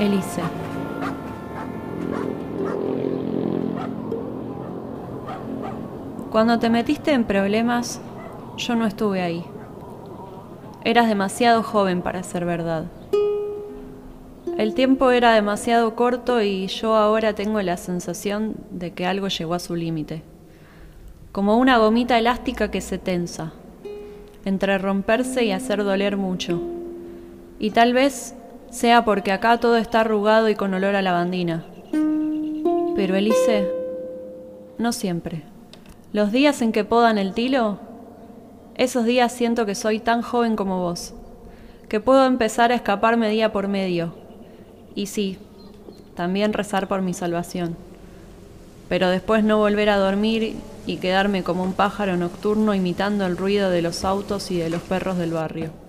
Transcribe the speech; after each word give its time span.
Elise. 0.00 0.42
Cuando 6.30 6.58
te 6.58 6.70
metiste 6.70 7.12
en 7.12 7.24
problemas, 7.24 8.00
yo 8.56 8.74
no 8.74 8.86
estuve 8.86 9.20
ahí. 9.20 9.44
Eras 10.84 11.08
demasiado 11.08 11.62
joven 11.62 12.02
para 12.02 12.22
ser 12.22 12.44
verdad. 12.44 12.86
El 14.58 14.74
tiempo 14.74 15.10
era 15.10 15.32
demasiado 15.34 15.94
corto 15.94 16.42
y 16.42 16.66
yo 16.66 16.96
ahora 16.96 17.34
tengo 17.34 17.60
la 17.62 17.76
sensación 17.76 18.54
de 18.70 18.92
que 18.92 19.06
algo 19.06 19.28
llegó 19.28 19.54
a 19.54 19.58
su 19.58 19.76
límite. 19.76 20.22
Como 21.32 21.56
una 21.56 21.78
gomita 21.78 22.18
elástica 22.18 22.70
que 22.70 22.80
se 22.80 22.98
tensa, 22.98 23.52
entre 24.44 24.78
romperse 24.78 25.44
y 25.44 25.52
hacer 25.52 25.84
doler 25.84 26.16
mucho. 26.16 26.60
Y 27.58 27.70
tal 27.70 27.92
vez 27.92 28.34
sea 28.72 29.04
porque 29.04 29.32
acá 29.32 29.58
todo 29.58 29.76
está 29.76 30.00
arrugado 30.00 30.48
y 30.48 30.54
con 30.54 30.72
olor 30.72 30.96
a 30.96 31.02
lavandina. 31.02 31.64
Pero 32.96 33.14
Elise, 33.14 33.70
no 34.78 34.92
siempre. 34.92 35.42
Los 36.12 36.32
días 36.32 36.62
en 36.62 36.72
que 36.72 36.82
podan 36.82 37.18
el 37.18 37.34
tilo, 37.34 37.78
esos 38.74 39.04
días 39.04 39.30
siento 39.30 39.66
que 39.66 39.74
soy 39.74 40.00
tan 40.00 40.22
joven 40.22 40.56
como 40.56 40.80
vos, 40.80 41.12
que 41.88 42.00
puedo 42.00 42.24
empezar 42.24 42.72
a 42.72 42.74
escaparme 42.74 43.28
día 43.28 43.52
por 43.52 43.68
medio. 43.68 44.14
Y 44.94 45.06
sí, 45.06 45.38
también 46.14 46.54
rezar 46.54 46.88
por 46.88 47.02
mi 47.02 47.12
salvación. 47.12 47.76
Pero 48.88 49.10
después 49.10 49.44
no 49.44 49.58
volver 49.58 49.90
a 49.90 49.98
dormir 49.98 50.56
y 50.86 50.96
quedarme 50.96 51.42
como 51.42 51.62
un 51.62 51.74
pájaro 51.74 52.16
nocturno 52.16 52.74
imitando 52.74 53.26
el 53.26 53.36
ruido 53.36 53.68
de 53.68 53.82
los 53.82 54.04
autos 54.04 54.50
y 54.50 54.58
de 54.58 54.70
los 54.70 54.80
perros 54.80 55.18
del 55.18 55.32
barrio. 55.32 55.81